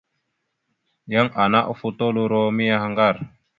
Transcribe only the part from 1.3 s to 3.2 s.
ana ofotoloro miyaŋgar.